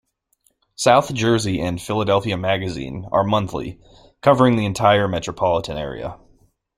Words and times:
"South 0.75 1.13
Jersey" 1.13 1.61
and 1.61 1.79
"Philadelphia 1.79 2.35
Magazine" 2.35 3.05
are 3.11 3.23
monthly, 3.23 3.79
covering 4.23 4.55
the 4.55 4.65
entire 4.65 5.07
metropolitan 5.07 5.77
area. 5.77 6.17